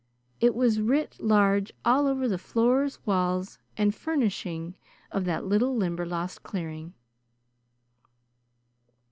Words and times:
It 0.39 0.55
was 0.55 0.81
writ 0.81 1.17
large 1.19 1.71
all 1.85 2.07
over 2.07 2.27
the 2.27 2.39
floor, 2.39 2.89
walls, 3.05 3.59
and 3.77 3.93
furnishing 3.93 4.73
of 5.11 5.25
that 5.25 5.45
little 5.45 5.75
Limberlost 5.77 6.41
clearing. 6.41 6.95